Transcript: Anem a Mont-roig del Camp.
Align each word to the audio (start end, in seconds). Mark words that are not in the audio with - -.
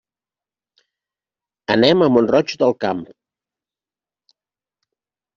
Anem 1.75 2.03
a 2.05 2.07
Mont-roig 2.13 2.53
del 2.61 2.73
Camp. 2.85 3.03